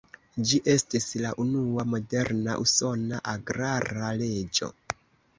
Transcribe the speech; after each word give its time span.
Ĝi 0.51 0.59
estis 0.71 1.03
la 1.25 1.33
unua 1.43 1.83
moderna 1.89 2.55
usona 2.63 3.19
agrara 3.33 4.09
leĝo. 4.23 4.71